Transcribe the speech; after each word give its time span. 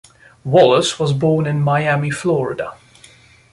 Wallace 0.43 0.97
was 0.97 1.13
born 1.13 1.45
in 1.45 1.61
Miami, 1.61 2.09
Florida. 2.09 2.73